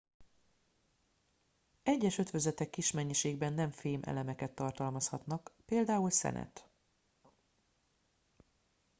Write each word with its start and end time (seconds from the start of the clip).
egyes 1.83 2.17
ötvözetek 2.17 2.69
kis 2.69 2.91
mennyiségben 2.91 3.53
nem 3.53 3.71
fém 3.71 3.99
elemeket 4.03 4.51
tartalmazhatnak 4.55 5.51
például 5.65 6.09
szenet 6.09 6.69